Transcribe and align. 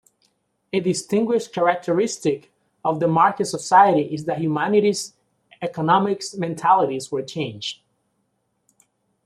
A 0.73 0.79
distinguishing 0.79 1.53
characteristic 1.53 2.51
of 2.83 2.99
the 2.99 3.07
"Market 3.07 3.45
Society" 3.45 4.11
is 4.11 4.25
that 4.25 4.39
humanity's 4.39 5.13
economic 5.61 6.23
mentalities 6.39 7.11
were 7.11 7.21
changed. 7.21 7.81